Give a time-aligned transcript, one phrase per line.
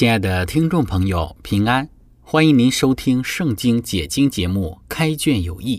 [0.00, 1.86] 亲爱的听众朋友，平安！
[2.22, 5.76] 欢迎您收听《圣经解经》节目《开卷有益》，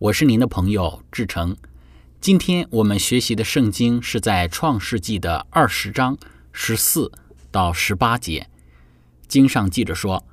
[0.00, 1.56] 我是您的朋友志成。
[2.20, 6.18] 今天我们学习的圣经是在创世纪的二十章
[6.50, 7.12] 十四
[7.52, 8.50] 到十八节。
[9.28, 10.26] 经上记着说，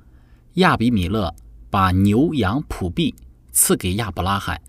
[0.54, 1.32] 亚比米勒
[1.70, 3.14] 把牛羊仆婢
[3.52, 4.60] 赐给亚伯拉罕，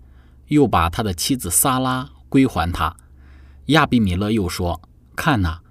[0.46, 2.94] 又把他的妻子撒拉归还他。
[3.66, 4.80] 亚比米勒又说
[5.16, 5.62] ：“看哪，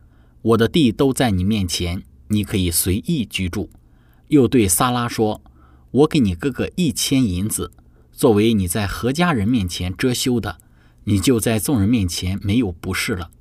[0.42, 3.70] 我的地都在你面前。”你可以随意居住，
[4.30, 5.42] 又对萨拉说
[5.92, 7.74] ：“我给你哥哥一千银子，
[8.14, 10.58] 作为你在何家人面前遮羞的，
[11.04, 13.32] 你就在众人面前没有不是了。”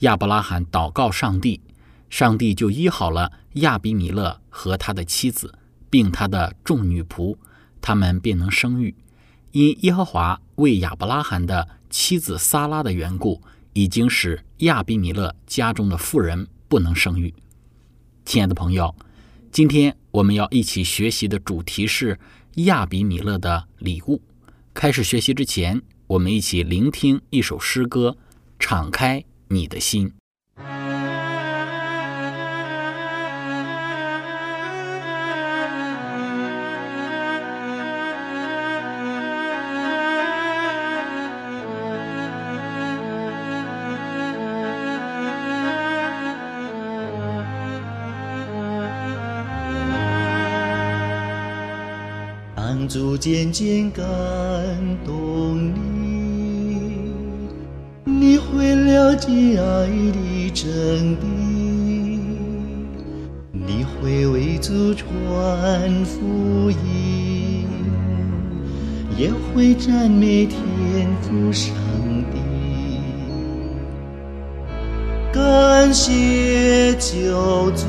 [0.00, 1.60] 亚伯拉罕祷告上帝，
[2.08, 5.58] 上帝就医好了亚比米勒和他的妻子，
[5.90, 7.36] 并他的众女仆，
[7.80, 8.94] 他们便能生育。
[9.50, 17.34] 因耶和华为亚伯拉罕的妻子撒拉的缘故，已经使亚比米勒家中的妇人不能生育。
[18.24, 18.94] 亲爱的朋友，
[19.50, 22.18] 今天我们要一起学习的主题是
[22.54, 24.22] 亚比米勒的礼物。
[24.72, 28.16] 开始学习之前，我们一起聆听一首诗歌，
[28.58, 30.12] 敞开你的心。
[53.22, 54.04] 渐渐感
[55.06, 57.12] 动你，
[58.04, 62.18] 你会了解爱的真谛，
[63.52, 67.64] 你会为祖传福音，
[69.16, 70.58] 也会赞美天
[71.20, 71.72] 父上
[72.32, 72.40] 帝，
[75.32, 77.86] 感谢救主。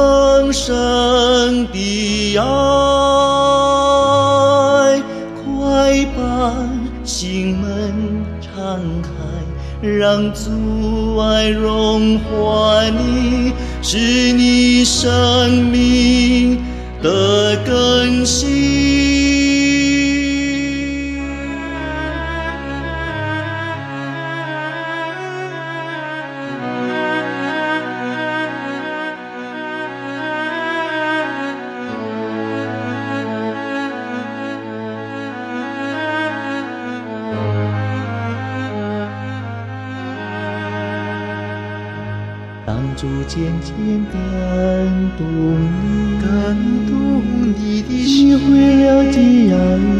[0.00, 2.42] 更深的爱，
[5.44, 6.20] 快把
[7.04, 9.10] 心门敞开，
[9.86, 13.52] 让阻碍融化你，
[13.82, 16.29] 使你生命
[42.96, 43.74] 逐渐渐
[44.12, 44.14] 感
[45.16, 45.84] 动你，
[46.20, 46.28] 感
[46.86, 46.90] 动
[47.58, 48.40] 你的心，你会
[48.82, 49.16] 了解
[49.52, 49.56] 爱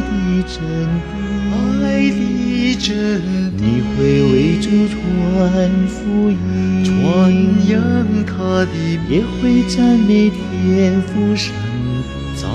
[0.07, 0.11] 的
[0.47, 0.55] 真
[1.07, 1.13] 谛，
[1.81, 2.17] 爱的
[2.77, 2.87] 真
[3.57, 3.99] 谛，你会
[4.33, 4.99] 为主传
[5.87, 6.35] 福音，
[6.85, 6.91] 传
[7.69, 7.73] 扬
[8.27, 8.35] 他
[8.67, 8.73] 的
[9.09, 11.53] 也会赞美天父上。
[12.03, 12.47] 帝，赞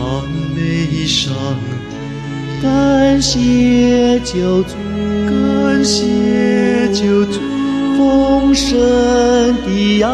[0.56, 1.34] 美上
[1.90, 1.94] 帝，
[2.62, 4.74] 感谢救主，
[5.28, 7.55] 感谢救主。
[7.98, 8.78] 丰盛
[9.66, 10.10] 的爱，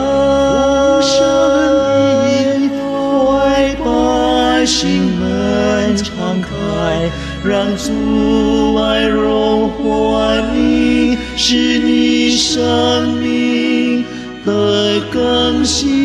[3.10, 3.86] 快把
[4.66, 6.50] 心门敞开，
[7.44, 14.06] 让阻碍融化你，使你生命
[14.46, 16.01] 的更新。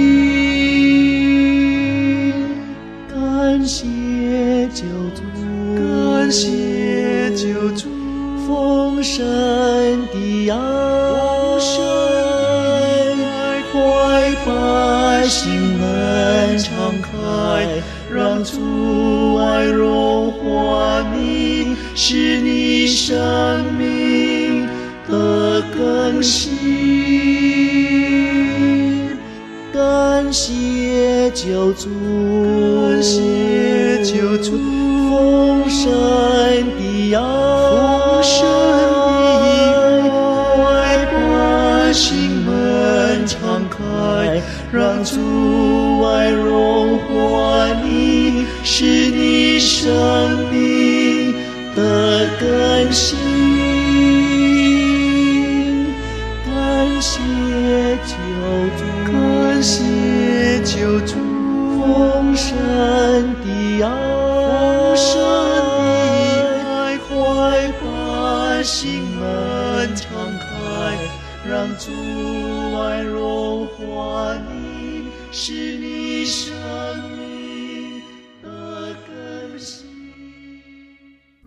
[49.66, 51.34] 生命
[51.74, 53.18] 的更新，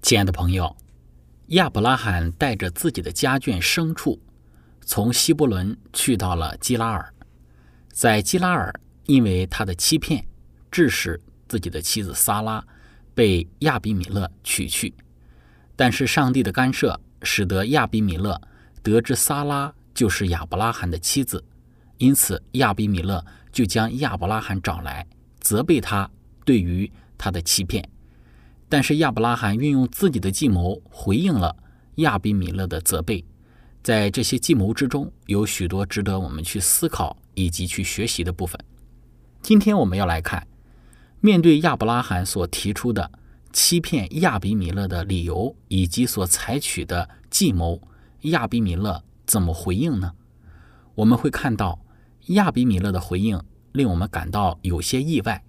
[0.09, 0.75] 亲爱的朋友，
[1.49, 4.19] 亚伯拉罕带着自己的家眷牲畜，
[4.81, 7.13] 从希伯伦去到了基拉尔。
[7.91, 8.73] 在基拉尔，
[9.05, 10.25] 因为他的欺骗，
[10.71, 12.65] 致使自己的妻子撒拉
[13.13, 14.91] 被亚比米勒娶去。
[15.75, 18.41] 但是上帝的干涉，使得亚比米勒
[18.81, 21.45] 得知撒拉就是亚伯拉罕的妻子，
[21.99, 25.05] 因此亚比米勒就将亚伯拉罕找来，
[25.39, 26.09] 责备他
[26.43, 27.87] 对于他的欺骗。
[28.71, 31.55] 但是亚伯拉罕运用自己的计谋回应了
[31.95, 33.25] 亚比米勒的责备，
[33.81, 38.63] 在这些计谋之中，有许多值得我们去思考以及去学习的部分。
[39.41, 40.47] 今天我们要来看，
[41.19, 43.11] 面对亚伯拉罕所提出的
[43.51, 47.81] 欺骗亚比米勒的理由以及所采取的计谋，
[48.21, 50.13] 亚比米勒怎么回应呢？
[50.93, 51.79] 我们会看到
[52.27, 55.43] 亚比米勒的回应令我们感到有些意外，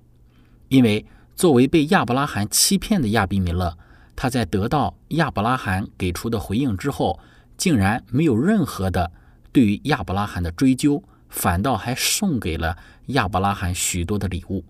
[0.69, 1.05] 因为。
[1.41, 3.75] 作为被亚伯拉罕欺骗的亚比米勒，
[4.15, 7.19] 他在得到亚伯拉罕给出的回应之后，
[7.57, 9.11] 竟然没有任何的
[9.51, 12.77] 对于亚伯拉罕的追究，反倒还送给了
[13.07, 14.67] 亚伯拉罕许多的礼物。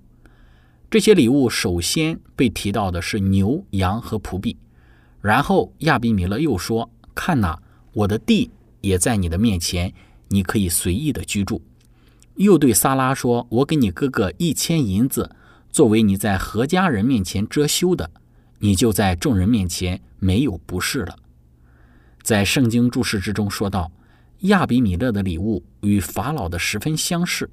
[0.89, 4.57] 这些礼物首先被提到的是牛羊和仆婢，
[5.21, 7.59] 然后亚比米勒又说：“看呐，
[7.95, 8.49] 我的地
[8.81, 9.93] 也在你的面前，
[10.29, 11.63] 你可以随意的居住。”
[12.39, 15.35] 又对撒拉说：“我给你哥哥一千银子。”
[15.73, 18.11] 作为你在何家人面前遮羞的，
[18.59, 21.17] 你就在众人面前没有不是了。
[22.23, 23.93] 在圣经注释之中说到，
[24.41, 27.49] 亚比米勒的礼物与法老的十分相似，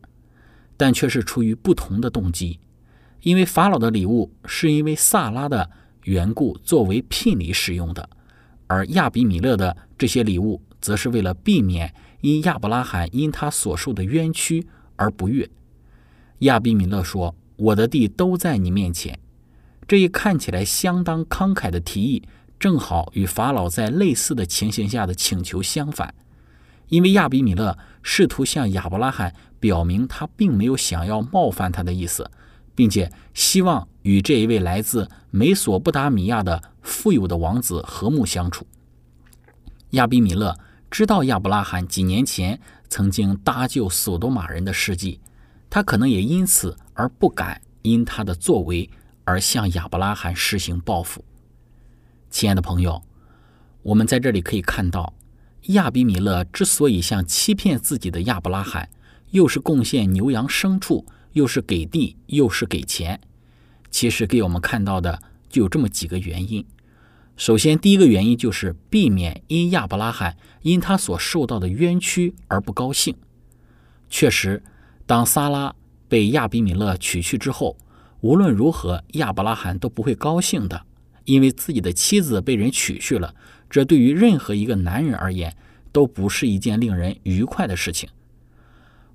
[0.75, 2.59] 但却是出于不同的动机。
[3.21, 5.69] 因为法老的礼物是因为萨拉的
[6.05, 8.09] 缘故作为聘礼使用的，
[8.65, 15.47] 而亚比米勒的这些礼物则是为了避免因亚伯拉罕因他所受的冤屈而不悦。
[16.39, 17.35] 亚比米勒说。
[17.57, 19.19] 我的地都在你面前，
[19.87, 22.23] 这一看起来相当慷慨的提议，
[22.59, 26.13] 正好与法老在类似的情形下的请求相反。
[26.89, 32.29] 因为亚比米勒试图向亚伯拉罕表明他并没有想要冒犯他的意思，
[32.75, 38.65] 并且希望与这一位来自美索不达米亚的富有的王子和睦相处。
[39.91, 40.57] 亚比米勒
[40.89, 45.19] 知道亚伯拉罕几年前曾经搭救索多玛人的事迹。
[45.69, 48.89] 他可能也因此而不敢因他的作为
[49.25, 51.23] 而向亚伯拉罕实行报复。
[52.29, 53.03] 亲爱的朋友，
[53.83, 55.13] 我们在这里可以看到，
[55.67, 58.89] 亚比米勒之所以向欺骗自己的亚伯拉罕，
[59.31, 63.19] 又是贡献牛羊牲畜，又是给地，又是给钱，
[63.91, 66.65] 其实给我们看到的就有这么几个原因。
[67.35, 73.15] 首先，第一个原因就是避免因亚伯拉罕因他所受到的冤屈而不高兴。
[74.09, 74.63] 确实。
[75.07, 75.73] 当萨拉
[76.09, 77.77] 被亚比米勒娶去之后，
[78.19, 80.85] 无论如何，亚伯拉罕都不会高兴的，
[81.23, 83.33] 因为自己的妻子被人娶去了，
[83.69, 85.55] 这对于任何一个男人而言
[85.93, 88.09] 都不是一件令人愉快的事情。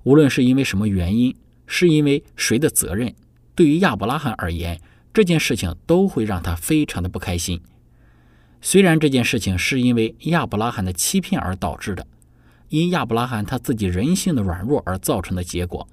[0.01, 1.35] 无论是因为什么原因，
[1.67, 3.13] 是因为谁的责任，
[3.53, 4.81] 对于亚伯拉罕而言，
[5.13, 7.61] 这件事情都会让他非常的不开心。
[8.61, 12.07] 虽然这件事情是因为亚伯拉罕的欺骗而导致的。
[12.73, 15.87] 因亚伯拉罕他自己人性的软弱而造成的结果，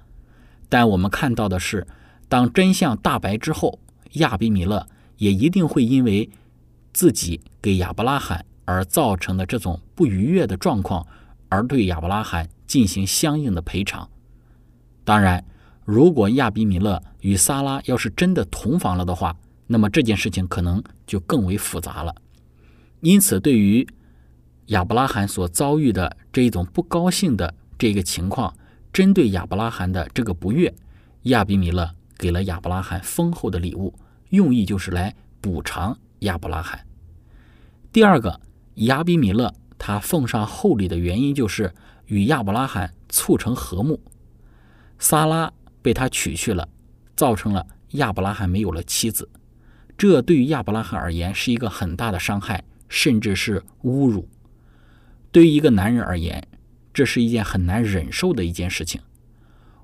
[0.66, 1.87] 但我们看到的是，
[2.26, 3.78] 当真相大白之后，
[4.12, 4.87] 亚比米勒
[5.18, 6.30] 也一定会因为
[6.94, 11.06] 自己给亚伯拉罕而造成的这种不愉悦的状况，
[11.50, 14.08] 而对亚伯拉罕进行相应的赔偿。
[15.04, 15.44] 当然，
[15.84, 22.14] 如果亚比米勒与萨拉要是真的同房了的话，那么这件事情可能就更为复杂了。
[23.02, 23.87] 因此，对于
[24.70, 28.54] 亚伯拉罕所遭遇的这一种不高兴的这个情况，
[28.92, 30.72] 针对亚伯拉罕的这个不悦，
[31.22, 33.92] 亚比米勒给了亚伯拉罕丰厚的礼物，
[34.28, 36.86] 用意就是来补偿亚伯拉罕。
[37.90, 38.40] 第二个，
[38.74, 41.74] 亚比米勒他奉上厚礼的原因就是
[42.06, 44.00] 与亚伯拉罕促成和睦。
[45.00, 46.68] 撒拉被他娶去了，
[47.16, 49.28] 造成了亚伯拉罕没有了妻子。
[49.98, 54.28] 这对于亚伯拉罕而言是一个很大的伤害，甚至是侮辱。
[55.32, 56.46] 对于一个男人而言，
[56.92, 59.00] 这是一件很难忍受的一件事情。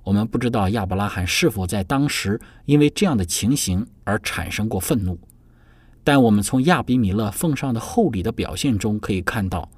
[0.02, 5.18] 我们不知道亚伯拉罕是否在当时因为这样的情形而产生过愤怒，
[6.04, 9.68] 但我们从亚比米勒奉上的厚礼的表现中可以看到，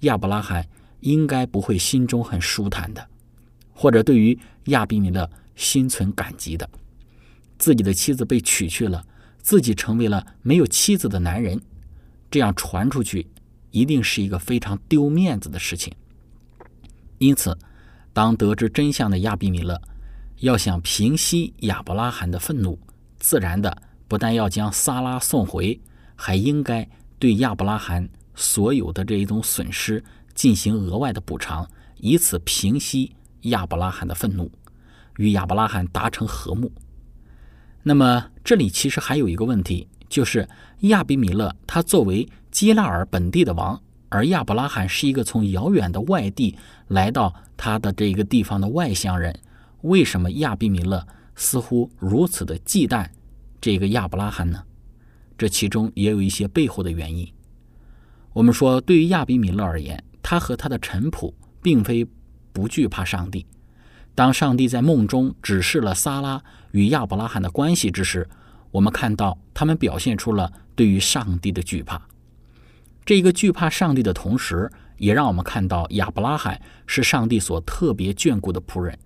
[0.00, 0.66] 亚伯拉罕
[1.00, 3.06] 应该不会心中很舒坦的，
[3.72, 6.68] 或者对于亚比米勒心存感激的。
[7.58, 9.04] 自己的妻子被娶去了，
[9.38, 11.60] 自己成为了没有妻子的男人，
[12.30, 13.26] 这样传出去，
[13.74, 15.92] 一定是一个非常丢面子的事情。
[17.18, 17.58] 因此，
[18.12, 19.82] 当得知真相的亚比米勒
[20.38, 22.78] 要想平息亚伯拉罕的愤怒，
[23.18, 23.76] 自然的
[24.06, 25.80] 不但要将萨拉送回，
[26.14, 26.88] 还应该
[27.18, 30.02] 对亚伯拉罕所有的这一种损失
[30.34, 34.48] 进行额外的补偿，以此平息亚伯拉罕的愤怒，
[35.16, 36.70] 与亚伯拉罕达成和睦。
[37.82, 40.48] 那么，这里其实还有一个问题，就是
[40.82, 46.56] 亚比米勒他作为基拉尔本地的王，而亚伯拉罕是一个从遥远的外地
[46.86, 49.36] 来到他的这个地方的外乡人，
[49.82, 53.08] 为什么亚比米勒似乎如此的忌惮
[53.60, 54.62] 这个亚伯拉罕呢？
[55.36, 57.28] 这其中也有一些背后的原因。
[58.32, 62.06] 我们说，对于亚比米勒而言，他和他的臣仆并非
[62.52, 63.44] 不惧怕上帝。
[64.14, 68.28] 当上帝在梦中指示了撒拉与亚伯拉罕的关系之时，
[68.70, 72.00] 我们看到他们表现出了对于上帝的惧怕。
[73.04, 78.98] 这个惧怕上帝的同时，也让我们看到亚伯拉罕是上帝所特别眷顾的仆人。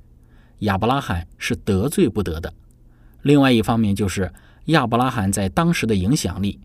[0.60, 2.52] 亚伯拉罕是得罪不得的。
[3.22, 4.32] 另外一方面，就是
[4.66, 6.60] 亚伯拉罕在当时的影响力，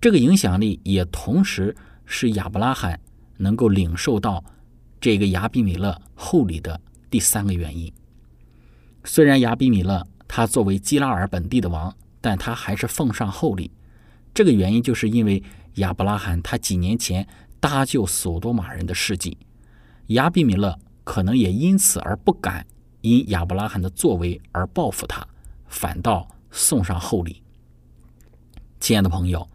[0.00, 1.74] 这个影响力也同时
[2.04, 3.00] 是亚伯拉罕
[3.38, 4.44] 能够领受到
[5.00, 6.80] 这个亚比米勒厚礼的。
[7.10, 7.92] 第三个原因，
[9.04, 13.70] 虽然亚比米勒他作为基拉尔本地的王，但他还是奉上厚礼。
[14.34, 15.40] 这个原因就是因为
[15.74, 17.26] 亚伯拉罕他几年前
[17.60, 19.36] 搭救索多玛人的事迹，
[20.08, 22.66] 亚比米勒可能也因此而不敢
[23.00, 25.26] 因亚伯拉罕的作为而报复他，
[25.66, 27.42] 反倒送上厚礼。
[28.80, 29.48] 亲爱的朋友，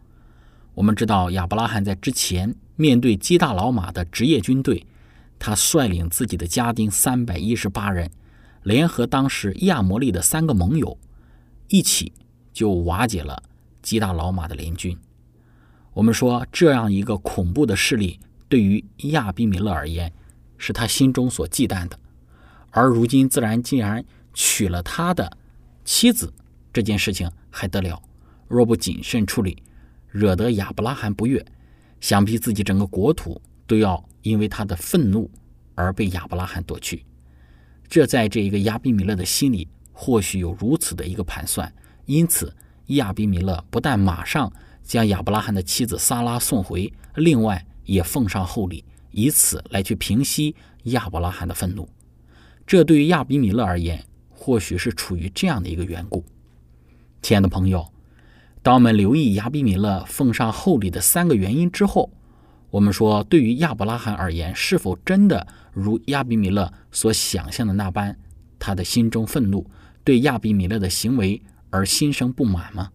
[0.74, 4.86] 我们知道亚伯拉罕在之前面对基大老马的职业军队。
[5.42, 8.10] 他率领自己的家丁三百一十八人，
[8.62, 10.98] 联合当时亚摩利的三个盟友，
[11.68, 12.12] 一起
[12.52, 13.42] 就瓦解了
[13.80, 14.98] 基大老马的联军。
[16.00, 20.10] 我们说，这样一个恐怖的势力，对于亚比米勒而言，
[20.56, 21.98] 是他心中所忌惮的。
[22.70, 24.02] 而如今，自然竟然
[24.32, 25.30] 娶了他的
[25.84, 26.32] 妻子，
[26.72, 28.02] 这件事情还得了？
[28.48, 29.62] 若不谨慎处理，
[30.08, 31.44] 惹得亚伯拉罕不悦，
[32.00, 34.02] 想必自己整个国土都要。
[34.22, 35.30] 因为他的愤怒
[35.74, 37.04] 而被亚伯拉罕夺去，
[37.88, 41.70] 这在这一个亚比米勒的心里或许有如此的一个盘算，
[42.06, 42.54] 因此
[42.86, 44.50] 亚比米勒不但马上
[44.82, 51.88] 将亚伯拉罕的妻子撒拉送回，另外也奉上厚礼，以此来去平息亚伯拉罕的愤怒。
[52.66, 56.24] 这对于亚比米勒而言，或许是处于这样的一个缘故。
[57.22, 57.86] 亲爱的朋友，
[58.62, 62.10] 当我们留意亚比米勒奉上厚礼的三个原因之后。
[62.72, 68.16] 我们说，对于亚伯拉罕而言，是否真的如亚比米勒所想象的那般，
[68.60, 69.68] 他的心中愤怒，
[70.04, 72.92] 对亚比米勒的行为而心生不满吗？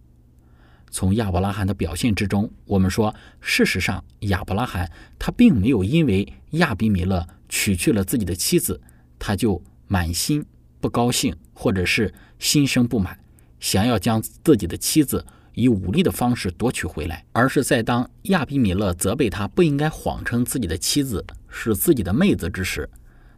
[0.90, 8.80] 从亚伯拉罕的表现之中，我们说，事实上，亚伯拉罕他并没有因为亚比米勒娶去了自己的妻子，
[9.18, 10.44] 他就满心
[10.80, 13.18] 不高兴，或者是心生不满，
[13.60, 15.24] 想要将自己的妻子。
[15.58, 22.86] 以武力的方式夺取回来，而是在当亚比米勒责备他不应该谎称自己的妻子是自己的妹子之时，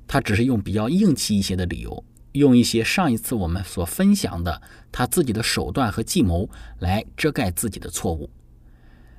[0.05, 8.31] 他只是用比较硬气一些的理由，用一些上一次我们所分享的他自己的手段和计谋来遮盖自己的错误。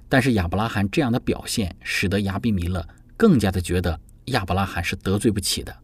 [0.07, 5.75] 但是亚伯拉罕这样的表现，使得亚比米勒更加的觉得亚伯拉罕是得罪不起的，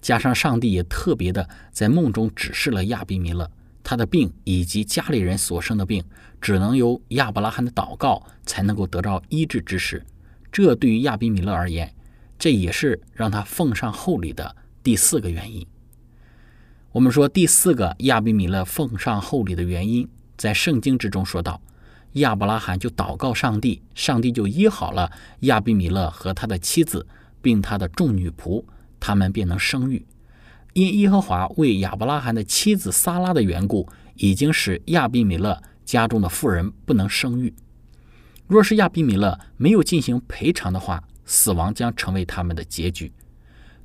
[0.00, 3.50] 加上上帝也特别的在梦中指示了亚比米勒。
[3.82, 6.04] 他的病以及家里人所生的病，
[6.40, 10.04] 只能由亚伯拉罕的祷告才能够得到医治之时。
[10.52, 11.92] 这对于亚比米勒而言，
[12.38, 15.66] 这也是让他奉上厚礼的第四个原因。
[16.92, 21.60] 我们说第四个亚比米勒奉上厚礼的原因，在圣经之中说到，
[22.14, 25.08] 亚伯拉罕就祷告上帝，上帝就医好了
[25.40, 27.06] 亚比米勒和他的妻子，
[27.40, 28.64] 并他的众女仆，
[28.98, 30.04] 他们便能生育。
[30.72, 37.54] 因耶和华为亚伯拉罕的妻子撒拉的缘故，已经使亚比米勒家中的妇人不能生育。
[38.48, 43.12] 若是亚比米勒没有进行赔偿的话，死亡将成为他们的结局。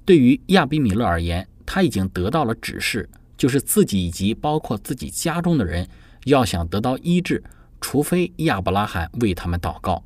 [0.03, 5.87] 对于亚比米勒而言，他已经得到了指示，就是自己以及包括自己家中的人，
[6.25, 7.43] 要想得到医治，
[7.81, 10.03] 除非亚伯拉罕为他们祷告。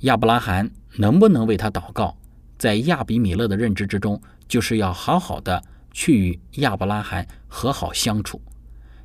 [0.00, 2.16] 亚伯拉罕能不能为他祷告，
[2.58, 5.62] 在亚比米勒的认知之中，就是要好好的
[5.92, 8.40] 去与亚伯拉罕和好相处，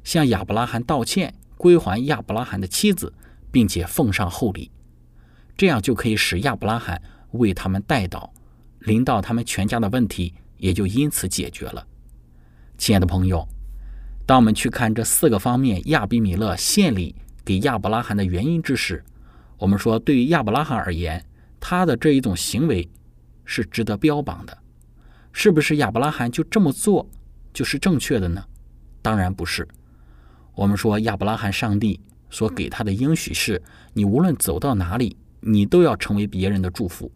[0.04, 3.14] 向亚伯拉罕道歉，归还亚伯拉罕的妻子，
[3.52, 4.72] 并且奉上厚礼，
[5.56, 8.30] 这样就可以使亚伯拉罕为他们代祷，
[8.80, 11.86] 临到他们全家的问题也就因此解决了。
[12.78, 13.48] 亲爱的朋友，
[14.26, 19.04] 当我们去看这四个方面亚比米勒献礼给亚伯拉罕的原因之时，
[19.58, 21.24] 我们说，对于亚伯拉罕而言，
[21.60, 22.88] 他的这一种行为
[23.46, 24.58] 是值得标榜的。
[25.32, 27.08] 是不是亚伯拉罕就这么做
[27.54, 28.44] 就是正确的呢？
[29.02, 29.68] 当然不是。
[30.54, 32.00] 我们说，亚伯拉罕上帝
[32.30, 33.62] 所给他的应许是：
[33.94, 37.12] 你无论走到哪里，你都要成为别人的祝福。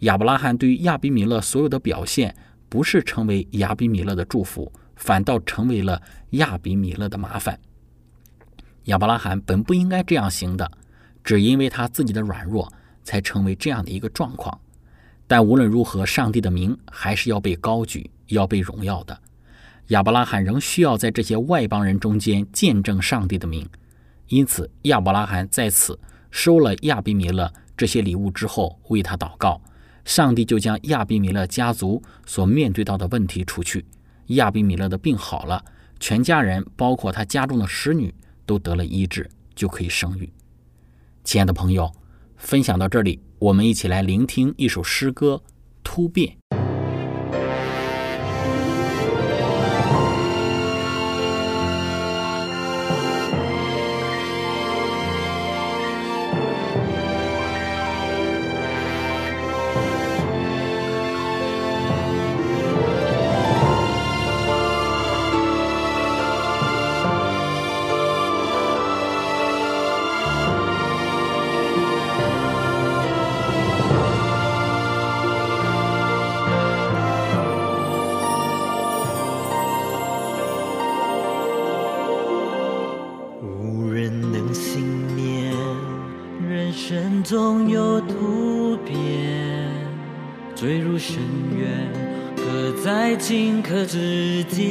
[0.00, 2.34] 亚伯拉罕对于亚比米勒所有的表现，
[2.74, 7.56] 不是成为亚比米勒的祝福，反倒成为了亚比米勒的麻烦。
[8.86, 10.68] 亚伯拉罕本不应该这样行的。
[11.22, 12.68] 只因为他自己的软弱，
[13.04, 14.58] 才成为这样的一个状况。
[15.28, 19.16] 但无论如何，上帝的名还是要被高举，要被荣耀的。
[19.86, 23.64] 亚伯拉罕仍需要在这些外邦人中间见证上帝的名。
[24.26, 25.96] 因此，亚伯拉罕在此
[26.32, 29.62] 收了亚比米勒这些礼物之后，为他祷告，
[30.04, 33.84] 上帝就将亚比米勒家族所面对到的问题除去。
[34.28, 35.64] 亚比米勒的病好了，
[35.98, 38.14] 全家人，包括他家中的使女，
[38.46, 40.30] 都得了医治，就可以生育。
[41.24, 41.90] 亲爱的朋友，
[42.36, 45.42] 分享到这里，我们一起来聆听一首诗歌
[45.82, 46.28] 《突变》。
[91.14, 91.22] 深
[91.56, 91.88] 渊，
[92.34, 94.64] 各在顷刻之间。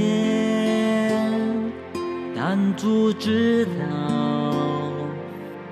[2.36, 4.92] 但主知道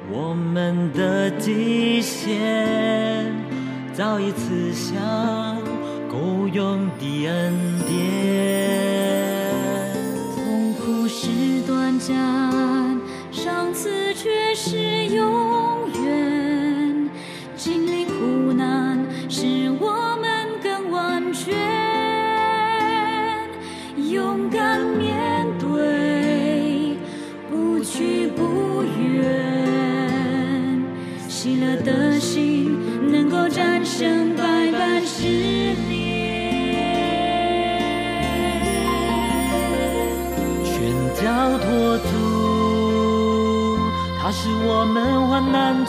[0.09, 3.29] 我们的极限，
[3.91, 4.93] 早已赐下
[6.09, 6.80] 够用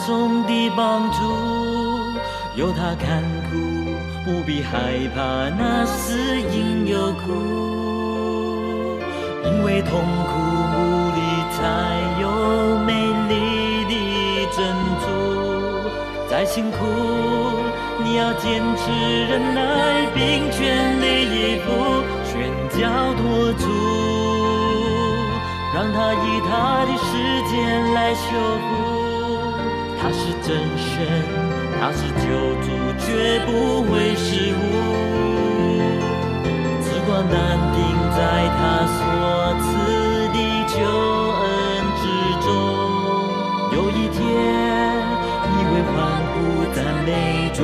[0.05, 1.17] 中的帮助，
[2.55, 3.55] 有他看顾，
[4.25, 6.17] 不必害怕那死
[6.51, 8.99] 因有苦，
[9.45, 10.31] 因为痛苦
[10.75, 10.77] 无
[11.15, 11.19] 力
[11.51, 11.57] 才
[12.21, 12.23] 有
[12.85, 12.91] 美
[13.29, 13.33] 丽
[13.85, 13.91] 的
[14.51, 14.57] 珍
[14.99, 15.05] 珠。
[16.29, 16.77] 再辛苦，
[18.03, 18.91] 你要坚持
[19.29, 21.67] 忍耐，并全力以赴，
[22.25, 22.81] 全脚
[23.13, 23.63] 托住。
[25.73, 26.51] 让他以他
[26.85, 27.07] 的时
[27.49, 28.21] 间来修
[28.59, 28.82] 复，
[30.03, 31.23] 他是真神，
[31.79, 32.27] 他是救
[32.61, 32.67] 主，
[32.99, 33.49] 绝不
[33.83, 34.59] 会失误。
[36.81, 37.33] 此光难
[37.71, 37.79] 定
[38.11, 38.99] 在他所
[39.61, 39.63] 赐
[40.33, 40.37] 的
[40.67, 40.75] 救
[41.39, 41.47] 恩
[41.95, 42.03] 之
[42.45, 42.51] 中，
[43.71, 44.19] 有一天
[45.47, 45.95] 你会欢
[46.33, 46.35] 呼
[46.75, 47.07] 赞美
[47.53, 47.63] 主。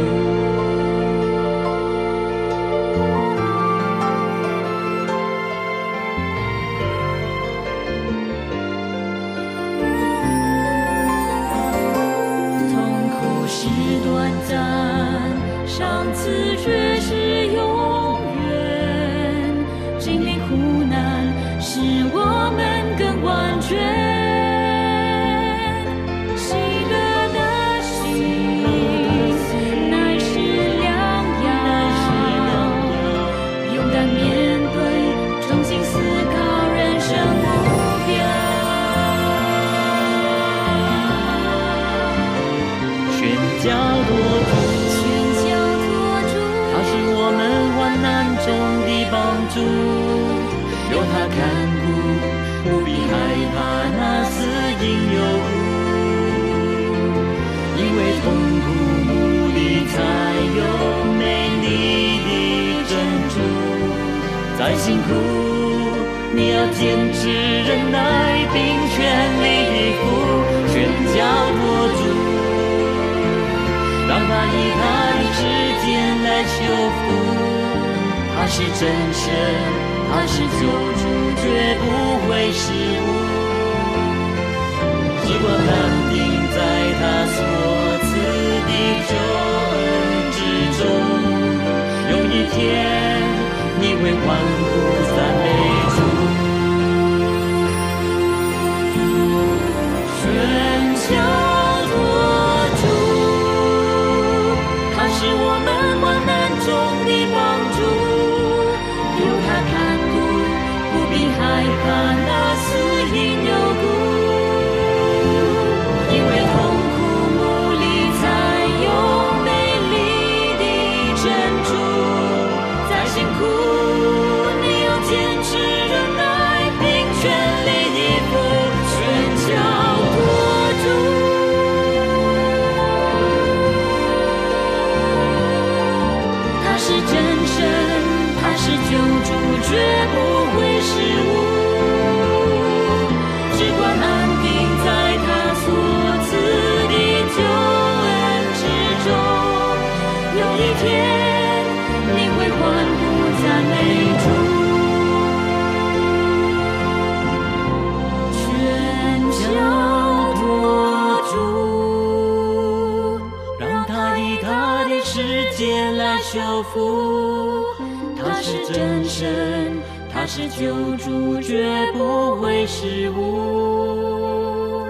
[170.39, 174.85] 是救主，绝不会失误。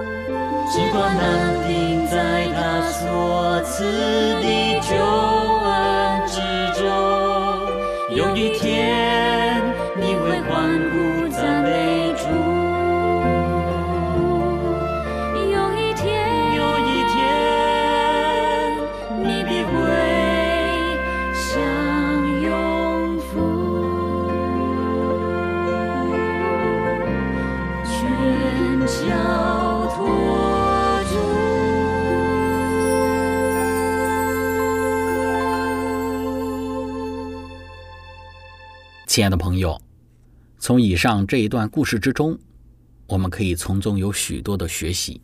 [0.71, 3.83] 只管难定在他所赐
[39.09, 39.81] 亲爱的朋友，
[40.59, 42.37] 从以上这一段故事之中，
[43.07, 45.19] 我们可以从中有许多的学习。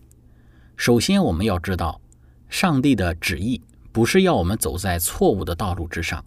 [0.76, 2.02] 首先，我们要知道，
[2.50, 6.26] 上帝的旨意不是要我们走在错误的道路之上，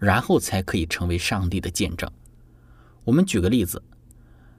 [0.00, 2.10] 然后才可以成为上帝的见证。
[3.04, 3.80] 我们举个例子，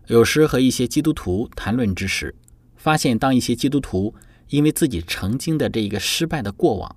[0.06, 2.34] 有时和一些基督徒谈论之时，
[2.78, 4.16] 发现当一些基督徒
[4.48, 6.96] 因为自己曾经的这一个失败的过往，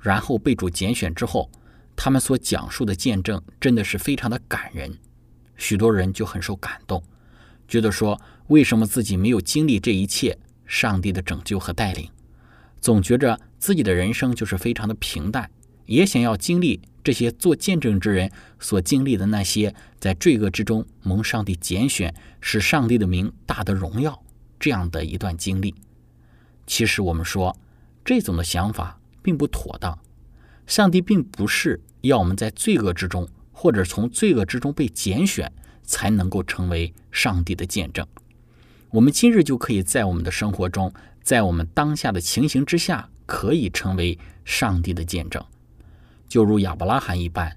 [0.00, 1.48] 然后被主拣选之后，
[2.00, 4.96] 他们所讲述的见证真的是非常的感人，
[5.56, 7.02] 许多人就很受感动，
[7.66, 12.08] 觉得说为什么自己没有经历这一切上帝的拯救和带领，
[12.80, 15.50] 总觉着自己的人生就是非常的平淡，
[15.86, 18.30] 也想要经历这些做见证之人
[18.60, 24.22] 所经历的那些在罪恶之中蒙上帝拣选，使上帝的名大得荣耀
[24.60, 25.74] 这样的一段经历。
[26.64, 27.58] 其实我们说
[28.04, 29.98] 这种的想法并不妥当。
[30.66, 38.06] 上帝并不是要我们在罪恶之中，或者从罪恶之中被拣选，才能够成为上帝的见证。
[38.90, 45.44] 我们今日就可以在我们的生活中，在我们当下的情形之下，可以成为上帝的见证。
[46.28, 47.56] 就如亚伯拉罕一般，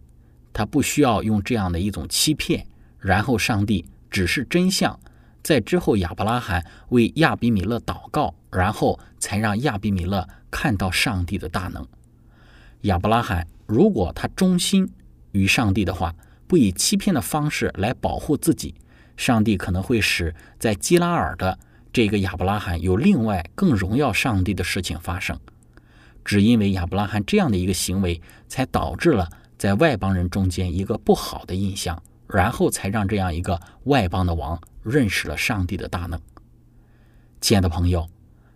[0.52, 2.66] 他不需要用这样的一种欺骗，
[3.00, 5.00] 然后上帝指示真相，
[5.44, 11.88] 在之后亚伯拉罕为亚比米勒祷告，然后才让亚比米勒看到上帝的大能。
[12.82, 14.90] 亚伯拉罕如果他忠心
[15.32, 16.14] 于上帝的话，
[16.48, 18.76] 不以欺骗的方式来保护自己，
[19.16, 21.58] 上帝可能会使在基拉尔的
[21.94, 25.40] 这个亚伯拉罕有另外更荣耀上帝的事情发生。
[26.26, 36.20] 只因为亚伯拉罕这样的一个行为，才导致了在外邦人中间一个不好的印象，然后才让这样一个外邦的王认识了上帝的大能。
[37.40, 38.08] 亲爱的朋友，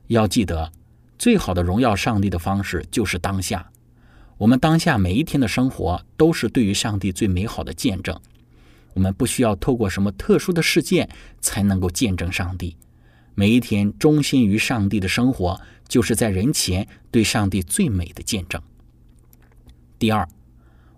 [0.07, 0.71] 要记得，
[1.17, 3.67] 最好的荣耀上帝的方式就是当下。
[4.37, 8.19] 我们当下每一天的生活都是对于上帝最美好的见证。
[8.93, 12.75] 我们不需要透过什么特殊的事件才能够见证上帝。
[13.33, 18.61] 每一天忠心于上帝的生活，就是在人前对上帝最美的见证。
[19.97, 20.27] 第二，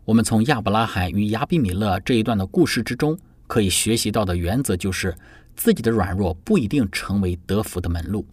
[0.06, 5.16] 我们从亚伯拉罕与亚比米勒这一段的故事之中，可以学习到的原则就是：
[5.56, 8.26] 自己的软弱不一定成为得福的门路。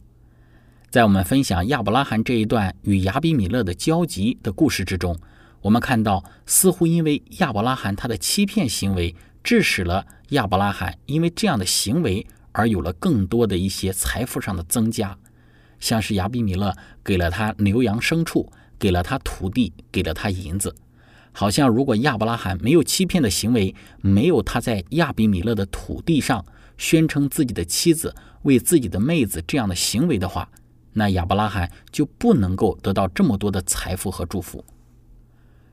[0.94, 5.18] 在我们分享亚伯拉罕这一段与亚比米勒的交集的故事之中，
[5.60, 15.18] 我们看到，似乎因为亚伯拉罕他的欺骗行为，致使了亚伯拉罕因为这样的行为而有了更多的一些财富上的增加，
[15.80, 20.72] 像是亚比米勒给了他牛羊牲畜，给了他土地，给了他银子。
[21.32, 26.46] 好像如果亚伯拉罕没有欺骗的行为，没有他在亚比米勒的土地上
[26.78, 30.48] 宣称自己的妻子为自己的妹子这样的行为的话，
[30.94, 34.64] 那亚伯拉罕就不能够得到这么多的财富和祝福。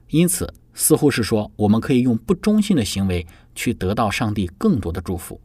[0.10, 5.40] 因此，似乎是说我们可以用不忠心的行为去得到上帝更多的祝福。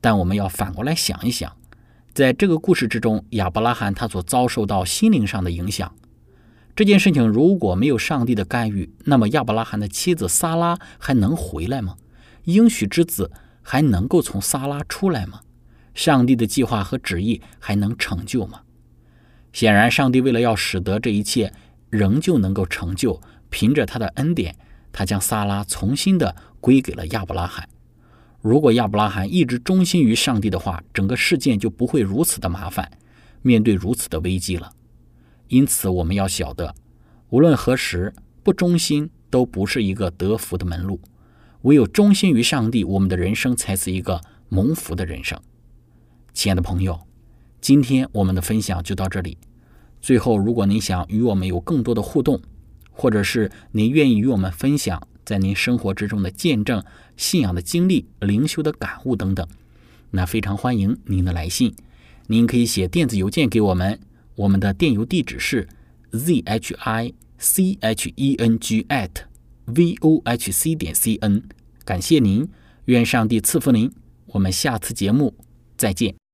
[0.00, 1.54] 但我们要反过来想一想，
[2.14, 5.94] 在这个故事之中，亚伯拉罕他所遭受到心灵上的影响。
[6.74, 11.96] 这件事情如果没有上帝的干预，那么亚伯拉罕的妻子撒拉还能回来吗？
[12.44, 15.40] 应许之子还能够从撒拉出来吗？
[15.92, 18.60] 上帝的计划和旨意还能成就吗？
[19.58, 21.52] 显然，上帝为了要使得这一切
[21.90, 24.54] 仍旧能够成就，凭着他的恩典，
[24.92, 27.68] 他将撒拉重新的归给了亚伯拉罕。
[28.40, 32.88] 如果亚伯拉罕一直忠心于上帝的话，整个事件就不会如此的麻烦，
[33.42, 34.70] 面对如此的危机了。
[35.48, 36.72] 因此，我们要晓得，
[37.30, 41.00] 无论何时，不忠心都不是一个得福的门路。
[41.62, 45.36] 唯有忠心于上帝，我们的人生才是一个蒙福的人生。
[46.32, 47.00] 亲爱的朋友，
[47.60, 49.36] 今天我们的分享就到这里。
[50.00, 52.40] 最后，如果您想与我们有更多的互动，
[52.90, 56.82] 或者是您愿意与我们分享在您生活之中的见证、
[57.16, 59.46] 信仰的经历、灵修的感悟等等，
[60.10, 61.74] 那非常欢迎您的来信。
[62.28, 63.98] 您可以写电子邮件给我们。
[64.36, 65.68] 我们的电邮地址是
[66.12, 69.10] z h i c h e n g at
[69.64, 71.42] v o h c 点 c n，
[71.84, 72.48] 感谢您，
[72.84, 73.90] 愿上帝赐福您，
[74.26, 75.34] 我们下次节目
[75.76, 76.27] 再见。